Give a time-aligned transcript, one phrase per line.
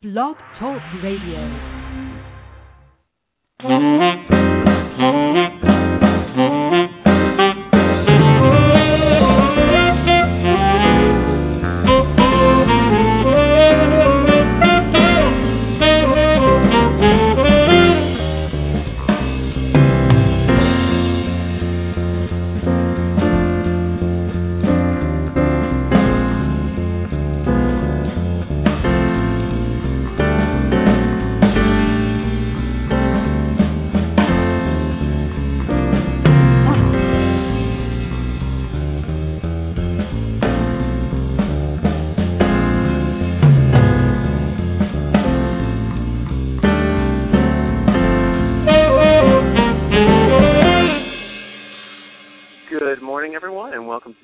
[0.00, 1.40] Blog Talk Radio.
[3.64, 4.32] Mm-hmm.
[5.02, 5.57] Mm-hmm.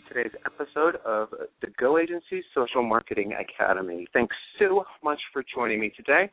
[0.08, 1.28] Today's episode of
[1.60, 4.06] the Go Agency Social Marketing Academy.
[4.12, 6.30] Thanks so much for joining me today.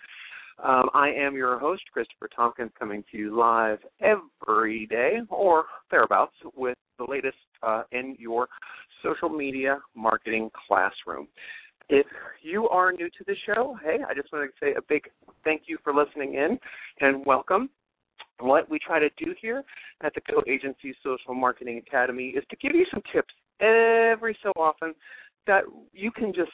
[0.64, 6.36] Um, I am your host, Christopher Tompkins, coming to you live every day or thereabouts
[6.56, 8.48] with the latest uh, in your
[9.04, 11.28] social media marketing classroom.
[11.90, 12.06] If
[12.42, 15.04] you are new to the show, hey, I just want to say a big
[15.44, 16.60] thank you for listening in
[17.00, 17.70] and welcome
[18.42, 19.64] what we try to do here
[20.04, 24.52] at the Go Agency Social Marketing Academy is to give you some tips every so
[24.56, 24.94] often
[25.48, 26.52] that you can just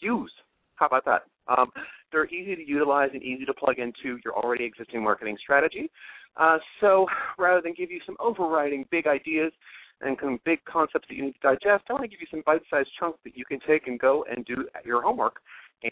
[0.00, 0.32] use.
[0.76, 1.22] How about that?
[1.48, 1.70] Um,
[2.12, 5.90] they're easy to utilize and easy to plug into your already existing marketing strategy.
[6.36, 7.06] Uh, so
[7.38, 9.52] rather than give you some overriding big ideas
[10.00, 12.42] and some big concepts that you need to digest, I want to give you some
[12.46, 15.40] bite-sized chunks that you can take and go and do your homework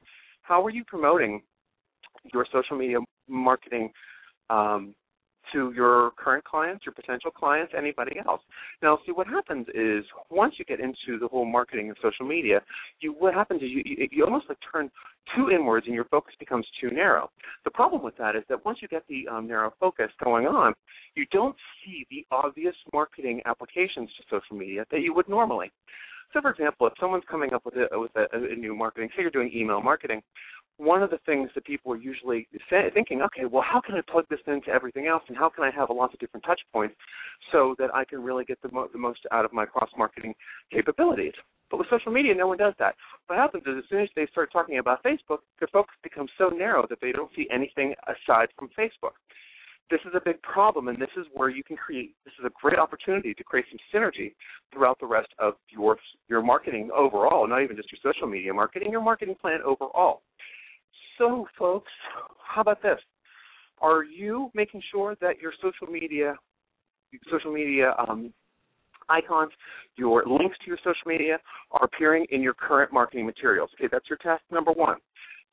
[0.40, 1.42] how are you promoting
[2.32, 2.96] your social media
[3.28, 3.92] marketing
[4.48, 4.94] um,
[5.52, 8.40] to your current clients, your potential clients, anybody else.
[8.82, 12.60] Now, see what happens is once you get into the whole marketing and social media,
[13.00, 14.90] you what happens is you, you, you almost like turn
[15.34, 17.30] too inwards and your focus becomes too narrow.
[17.64, 20.74] The problem with that is that once you get the um, narrow focus going on,
[21.14, 25.72] you don't see the obvious marketing applications to social media that you would normally.
[26.32, 29.22] So, for example, if someone's coming up with a, with a, a new marketing, say
[29.22, 30.22] you're doing email marketing,
[30.78, 34.00] one of the things that people are usually say, thinking, okay, well, how can I
[34.10, 36.60] plug this into everything else, and how can I have a lots of different touch
[36.72, 36.94] points
[37.50, 40.34] so that I can really get the, mo- the most out of my cross marketing
[40.70, 41.32] capabilities?
[41.70, 42.94] But with social media, no one does that.
[43.26, 46.48] What happens is, as soon as they start talking about Facebook, their focus becomes so
[46.48, 49.16] narrow that they don't see anything aside from Facebook.
[49.90, 52.14] This is a big problem, and this is where you can create.
[52.24, 54.34] This is a great opportunity to create some synergy
[54.72, 55.96] throughout the rest of your
[56.28, 60.22] your marketing overall, not even just your social media marketing, your marketing plan overall.
[61.18, 61.90] So, folks,
[62.46, 62.98] how about this?
[63.80, 66.34] Are you making sure that your social media,
[67.30, 68.32] social media um,
[69.08, 69.52] icons,
[69.96, 71.38] your links to your social media
[71.72, 73.70] are appearing in your current marketing materials?
[73.74, 74.96] Okay, that's your task number one.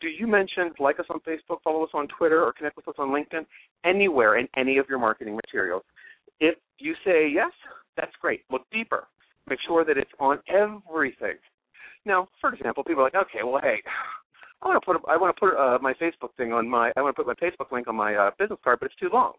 [0.02, 2.96] Do you mention like us on Facebook, follow us on Twitter, or connect with us
[2.98, 3.46] on LinkedIn?
[3.86, 5.84] Anywhere in any of your marketing materials.
[6.40, 7.52] If you say yes,
[7.96, 8.42] that's great.
[8.52, 9.08] Look deeper.
[9.50, 11.38] Make sure that it's on everything.
[12.06, 13.82] Now, for example, people are like, okay, well, hey,
[14.64, 17.02] I want to put I want to put uh, my Facebook thing on my I
[17.02, 19.34] want to put my Facebook link on my uh, business card, but it's too long.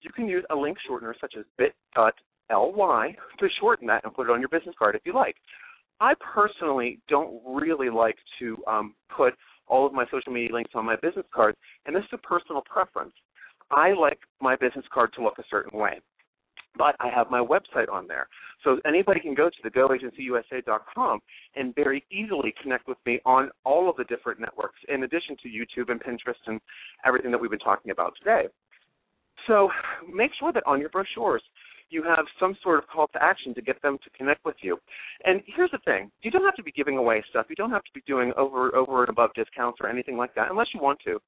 [0.00, 4.32] You can use a link shortener such as bit.ly to shorten that and put it
[4.32, 5.36] on your business card if you like.
[6.00, 9.34] I personally don't really like to um, put
[9.66, 12.62] all of my social media links on my business cards, and this is a personal
[12.62, 13.12] preference.
[13.70, 16.00] I like my business card to look a certain way,
[16.78, 18.28] but I have my website on there.
[18.64, 21.20] So anybody can go to the goagencyusa.com
[21.56, 25.48] and very easily connect with me on all of the different networks, in addition to
[25.48, 26.60] YouTube and Pinterest and
[27.04, 28.48] everything that we've been talking about today.
[29.46, 29.70] So
[30.12, 31.42] make sure that on your brochures
[31.90, 34.78] you have some sort of call to action to get them to connect with you.
[35.24, 37.46] And here's the thing: you don't have to be giving away stuff.
[37.48, 40.50] You don't have to be doing over over and above discounts or anything like that,
[40.50, 41.18] unless you want to.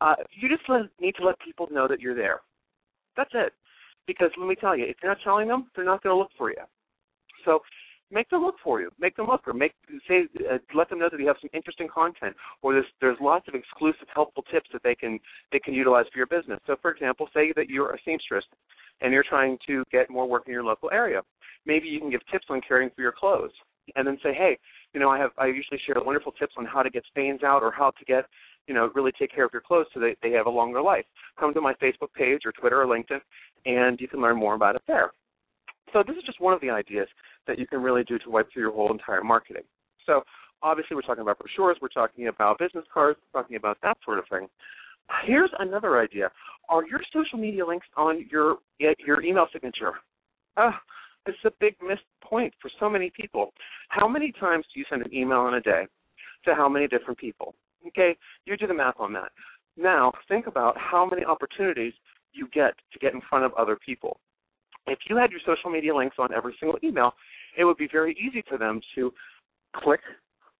[0.00, 0.62] Uh, you just
[1.00, 2.40] need to let people know that you're there.
[3.16, 3.52] That's it.
[4.08, 6.30] Because let me tell you, if you're not telling them, they're not going to look
[6.36, 6.56] for you.
[7.44, 7.60] So
[8.10, 8.90] make them look for you.
[8.98, 9.74] Make them look, or make
[10.08, 13.46] say uh, let them know that you have some interesting content, or there's there's lots
[13.48, 15.20] of exclusive helpful tips that they can
[15.52, 16.58] they can utilize for your business.
[16.66, 18.44] So, for example, say that you're a seamstress
[19.00, 21.20] and you're trying to get more work in your local area.
[21.66, 23.52] Maybe you can give tips on caring for your clothes,
[23.94, 24.58] and then say, hey,
[24.94, 27.62] you know, I have I usually share wonderful tips on how to get stains out
[27.62, 28.24] or how to get
[28.68, 31.04] you know really take care of your clothes so that they have a longer life.
[31.40, 33.20] Come to my Facebook page or Twitter or LinkedIn,
[33.66, 35.10] and you can learn more about it there.
[35.92, 37.08] So this is just one of the ideas
[37.46, 39.62] that you can really do to wipe through your whole entire marketing.
[40.06, 40.22] So
[40.62, 44.18] obviously we're talking about brochures, we're talking about business cards, we're talking about that sort
[44.18, 44.48] of thing.
[45.26, 46.30] Here's another idea.
[46.68, 49.94] Are your social media links on your your email signature?
[50.56, 50.72] Uh,
[51.24, 53.52] this is a big missed point for so many people.
[53.88, 55.86] How many times do you send an email in a day
[56.44, 57.54] to how many different people?
[57.86, 59.30] Okay, you do the math on that.
[59.76, 61.92] Now think about how many opportunities
[62.32, 64.18] you get to get in front of other people.
[64.86, 67.12] If you had your social media links on every single email,
[67.56, 69.12] it would be very easy for them to
[69.76, 70.00] click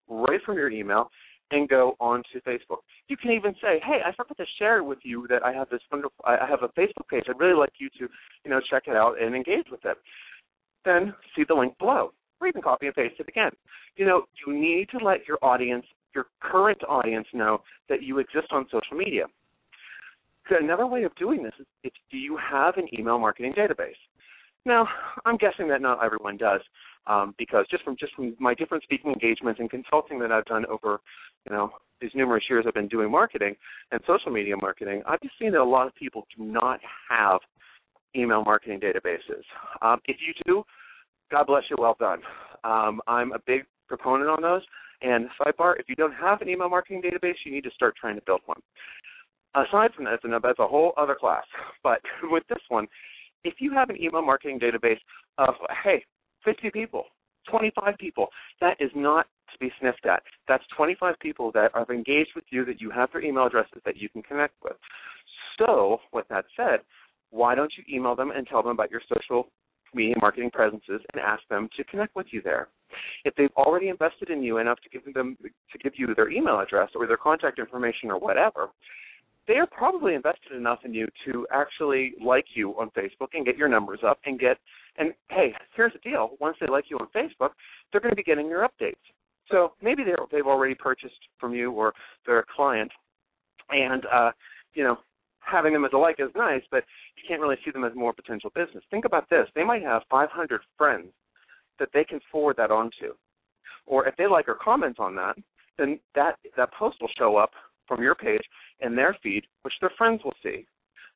[0.08, 1.10] right from your email
[1.50, 2.78] and go onto Facebook.
[3.08, 5.80] You can even say, "Hey, I forgot to share with you that I have this
[5.90, 6.22] wonderful.
[6.24, 7.24] I have a Facebook page.
[7.28, 8.08] I'd really like you to,
[8.44, 9.98] you know, check it out and engage with it."
[10.84, 13.52] Then see the link below, or even copy and paste it again.
[13.96, 15.86] You know, you need to let your audience,
[16.18, 19.26] your current audience, know that you exist on social media.
[20.50, 21.52] Another way of doing this
[21.84, 24.00] is, do you have an email marketing database?
[24.64, 24.88] Now,
[25.24, 26.60] I'm guessing that not everyone does,
[27.06, 30.64] um, because just from just from my different speaking engagements and consulting that I've done
[30.66, 31.00] over,
[31.46, 31.70] you know,
[32.00, 33.54] these numerous years I've been doing marketing
[33.92, 37.40] and social media marketing, I've just seen that a lot of people do not have
[38.16, 39.44] email marketing databases.
[39.82, 40.64] Um, if you do,
[41.30, 42.20] God bless you, well done.
[42.64, 44.62] Um, I'm a big proponent on those.
[45.02, 48.16] And sidebar, if you don't have an email marketing database, you need to start trying
[48.16, 48.60] to build one.
[49.54, 51.44] Aside from that, that's a whole other class.
[51.82, 52.86] But with this one,
[53.44, 54.98] if you have an email marketing database
[55.38, 55.54] of,
[55.84, 56.04] hey,
[56.44, 57.04] 50 people,
[57.50, 58.28] 25 people,
[58.60, 60.22] that is not to be sniffed at.
[60.48, 63.96] That's 25 people that have engaged with you, that you have their email addresses that
[63.96, 64.76] you can connect with.
[65.58, 66.80] So, with that said,
[67.30, 69.48] why don't you email them and tell them about your social
[69.94, 72.68] media marketing presences and ask them to connect with you there?
[73.24, 76.60] If they've already invested in you enough to give them to give you their email
[76.60, 78.68] address or their contact information or whatever,
[79.48, 83.56] they are probably invested enough in you to actually like you on Facebook and get
[83.56, 84.58] your numbers up and get
[84.98, 86.32] and hey, here's the deal.
[86.40, 87.50] Once they like you on Facebook,
[87.90, 88.96] they're going to be getting your updates.
[89.50, 91.94] So maybe they're, they've already purchased from you or
[92.26, 92.90] they're a client,
[93.70, 94.30] and uh,
[94.74, 94.98] you know
[95.40, 96.84] having them as a like is nice, but
[97.16, 98.84] you can't really see them as more potential business.
[98.90, 101.08] Think about this: they might have 500 friends
[101.78, 103.14] that they can forward that on to,
[103.86, 105.36] or if they like or comment on that,
[105.78, 107.50] then that that post will show up
[107.86, 108.42] from your page
[108.80, 110.66] in their feed, which their friends will see.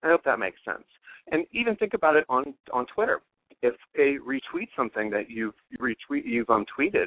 [0.03, 0.85] I hope that makes sense.
[1.31, 3.21] And even think about it on on Twitter.
[3.63, 7.07] If they retweet something that you've retweet you've um, tweeted,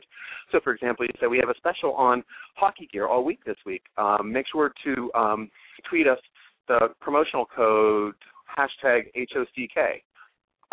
[0.52, 2.24] so for example, you say we have a special on
[2.56, 3.84] hockey gear all week this week.
[3.98, 5.50] Um, make sure to um,
[5.90, 6.20] tweet us
[6.68, 8.16] the promotional code
[8.58, 10.02] hashtag HOCK.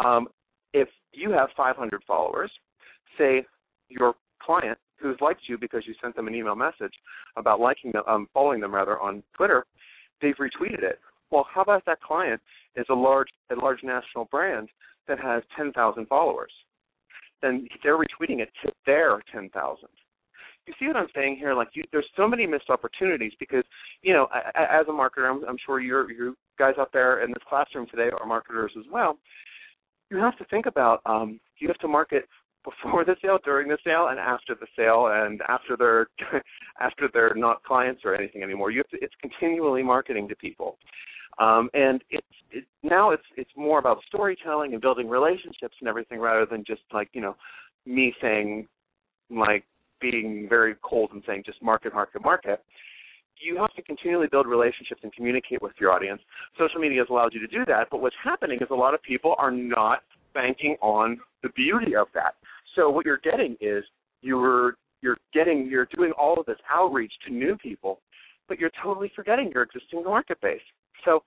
[0.05, 0.29] Um,
[0.73, 2.51] if you have 500 followers,
[3.19, 3.47] say
[3.89, 6.93] your client who's liked you because you sent them an email message
[7.37, 9.65] about liking them, um, following them rather on Twitter,
[10.21, 11.01] they've retweeted it.
[11.31, 12.41] Well, how about that client
[12.77, 14.69] is a large a large national brand
[15.09, 16.53] that has 10,000 followers?
[17.41, 19.89] Then they're retweeting it to their 10,000.
[20.67, 21.55] You see what I'm saying here?
[21.55, 23.65] Like, you, there's so many missed opportunities because,
[24.03, 27.43] you know, as a marketer, I'm, I'm sure you're, you guys out there in this
[27.49, 29.19] classroom today are marketers as well.
[30.11, 32.29] You have to think about um, you have to market
[32.65, 36.07] before the sale, during the sale, and after the sale, and after they're
[36.81, 38.71] after they're not clients or anything anymore.
[38.71, 40.79] You have to, it's continually marketing to people,
[41.39, 46.21] um, and it's it, now it's it's more about storytelling and building relationships and everything
[46.21, 47.37] rather than just like you know
[47.87, 48.69] me saying
[49.31, 49.65] like
[50.01, 52.63] being very cold and saying just market, market, market.
[53.45, 56.21] You have to continually build relationships and communicate with your audience.
[56.59, 59.03] Social media has allowed you to do that, but what's happening is a lot of
[59.03, 60.01] people are not
[60.35, 62.35] banking on the beauty of that.
[62.75, 63.85] So what you're getting is
[64.23, 68.01] you're you're getting you're doing all of this outreach to new people,
[68.49, 70.61] but you're totally forgetting your existing market base.
[71.05, 71.23] So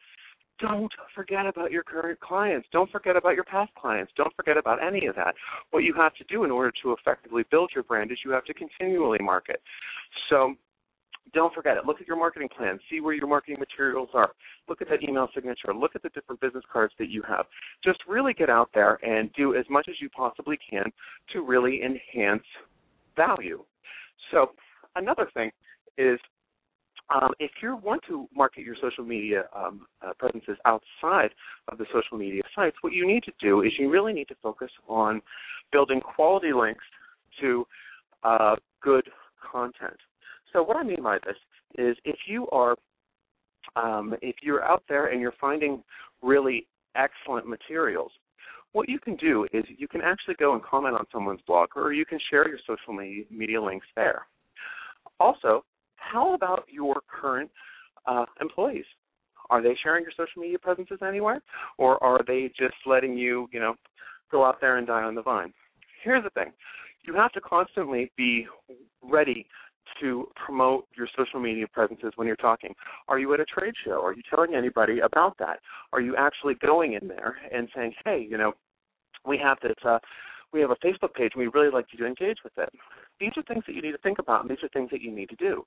[0.60, 2.68] don't forget about your current clients.
[2.72, 4.12] Don't forget about your past clients.
[4.16, 5.36] Don't forget about any of that.
[5.72, 8.46] What you have to do in order to effectively build your brand is you have
[8.46, 9.62] to continually market.
[10.30, 10.56] So
[11.34, 11.86] don't forget it.
[11.86, 12.80] Look at your marketing plan.
[12.90, 14.32] See where your marketing materials are.
[14.70, 15.74] Look at that email signature.
[15.74, 17.46] Look at the different business cards that you have.
[17.84, 20.86] Just really get out there and do as much as you possibly can
[21.34, 22.44] to really enhance
[23.16, 23.64] value.
[24.32, 24.52] So
[24.96, 25.52] another thing
[25.98, 26.20] is
[27.14, 31.30] um, if you want to market your social media um, uh, presences outside
[31.68, 34.36] of the social media sites, what you need to do is you really need to
[34.42, 35.22] focus on
[35.72, 36.84] building quality links
[37.42, 37.66] to
[38.24, 39.08] uh, good
[39.52, 39.98] content.
[40.56, 41.36] So what I mean by this
[41.78, 42.78] is if you are
[43.76, 45.84] um, if you're out there and you're finding
[46.22, 48.12] really excellent materials,
[48.72, 51.92] what you can do is you can actually go and comment on someone's blog or
[51.92, 52.94] you can share your social
[53.30, 54.28] media links there.
[55.20, 55.66] Also,
[55.98, 57.52] how about your current
[58.06, 58.86] uh, employees?
[59.50, 61.42] Are they sharing your social media presences anywhere,
[61.78, 63.76] or are they just letting you, you know,
[64.32, 65.54] go out there and die on the vine?
[66.02, 66.54] Here's the thing:
[67.06, 68.48] you have to constantly be
[69.04, 69.48] ready
[70.02, 72.74] to promote your social media presences when you're talking?
[73.08, 74.04] Are you at a trade show?
[74.04, 75.60] Are you telling anybody about that?
[75.94, 78.54] Are you actually going in there and saying, "Hey, you know,
[79.26, 80.00] we have this uh
[80.54, 82.70] we have a Facebook page and we'd really like you to engage with it.
[83.20, 85.12] These are things that you need to think about and these are things that you
[85.12, 85.64] need to do.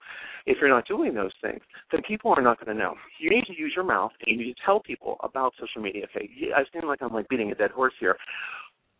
[0.46, 1.60] If you're not doing those things,
[1.92, 2.94] then people are not going to know.
[3.20, 6.06] You need to use your mouth and you need to tell people about social media.
[6.14, 8.16] I seem like I'm like beating a dead horse here.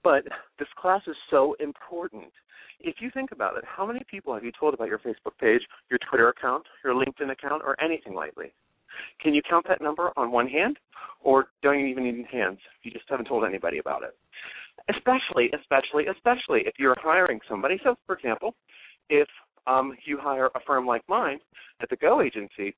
[0.04, 0.24] But
[0.58, 2.32] this class is so important.
[2.80, 5.62] If you think about it, how many people have you told about your Facebook page,
[5.90, 8.52] your Twitter account, your LinkedIn account, or anything lately?
[9.20, 10.78] Can you count that number on one hand,
[11.20, 12.58] or don't you even need hands?
[12.82, 14.16] You just haven't told anybody about it
[14.88, 17.78] especially, especially, especially if you're hiring somebody.
[17.84, 18.54] So, for example,
[19.10, 19.28] if
[19.66, 21.38] um, you hire a firm like mine
[21.80, 22.74] at the Go Agency,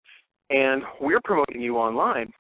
[0.51, 2.33] and we're promoting you online,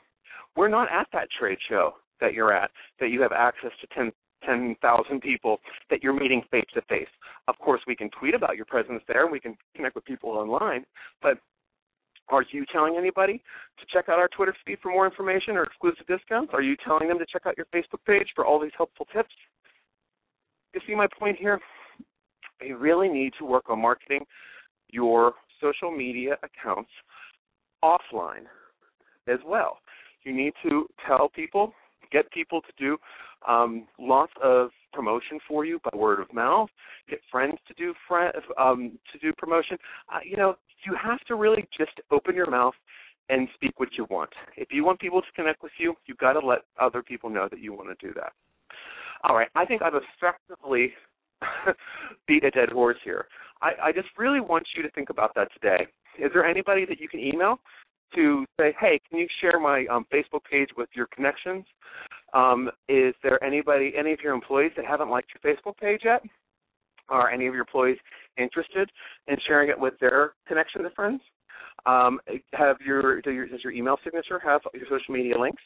[0.56, 4.10] we're not at that trade show that you're at, that you have access to 10
[4.44, 7.08] 10,000 people that you're meeting face to face.
[7.48, 10.30] Of course, we can tweet about your presence there and we can connect with people
[10.30, 10.84] online,
[11.22, 11.38] but
[12.30, 13.42] are you telling anybody
[13.78, 16.52] to check out our Twitter feed for more information or exclusive discounts?
[16.54, 19.34] Are you telling them to check out your Facebook page for all these helpful tips?
[20.74, 21.58] You see my point here?
[22.62, 24.24] You really need to work on marketing
[24.90, 26.90] your social media accounts
[27.82, 28.44] offline
[29.26, 29.78] as well.
[30.24, 31.72] You need to tell people,
[32.10, 32.96] get people to do
[33.46, 36.68] um, lots of promotion for you by word of mouth.
[37.08, 37.94] Get friends to do
[38.58, 39.76] um, to do promotion.
[40.12, 42.74] Uh, you know, you have to really just open your mouth
[43.28, 44.30] and speak what you want.
[44.56, 47.48] If you want people to connect with you, you've got to let other people know
[47.50, 48.32] that you want to do that.
[49.22, 50.92] All right, I think I've effectively
[52.26, 53.26] beat a dead horse here.
[53.62, 55.86] I, I just really want you to think about that today.
[56.18, 57.60] Is there anybody that you can email
[58.14, 61.64] to say, hey, can you share my um, Facebook page with your connections?
[62.32, 66.22] Um, is there anybody, any of your employees that haven't liked your Facebook page yet?
[67.08, 67.98] Are any of your employees
[68.38, 68.90] interested
[69.26, 71.20] in sharing it with their connection to friends?
[71.86, 72.20] Um,
[72.52, 75.62] have your, do your does your email signature have your social media links?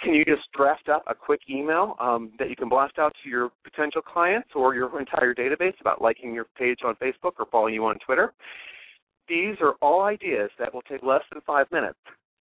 [0.00, 3.30] Can you just draft up a quick email um, that you can blast out to
[3.30, 7.74] your potential clients or your entire database about liking your page on Facebook or following
[7.74, 8.34] you on Twitter?
[9.28, 11.98] These are all ideas that will take less than five minutes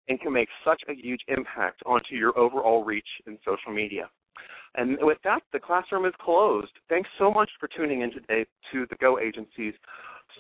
[0.09, 4.09] and can make such a huge impact onto your overall reach in social media.
[4.75, 6.73] And with that, the classroom is closed.
[6.89, 9.75] Thanks so much for tuning in today to the Go Agency's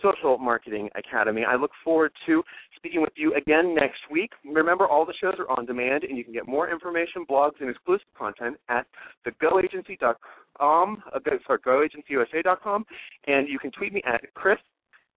[0.03, 1.45] Social Marketing Academy.
[1.45, 2.43] I look forward to
[2.77, 4.31] speaking with you again next week.
[4.45, 7.71] Remember, all the shows are on demand, and you can get more information, blogs, and
[7.71, 8.87] exclusive content at
[9.27, 12.85] thegoagency.com, uh, sorry, goagencyusa.com,
[13.27, 14.59] and you can tweet me at Chris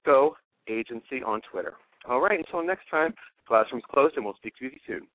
[0.06, 0.36] Go
[0.68, 1.74] Agency on Twitter.
[2.08, 5.08] All right, until next time, the classroom's closed, and we'll speak to you soon.